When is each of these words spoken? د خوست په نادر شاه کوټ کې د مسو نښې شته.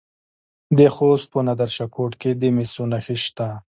د 0.77 0.79
خوست 0.95 1.27
په 1.33 1.39
نادر 1.47 1.69
شاه 1.75 1.91
کوټ 1.95 2.13
کې 2.21 2.31
د 2.41 2.43
مسو 2.55 2.83
نښې 2.91 3.17
شته. 3.25 3.47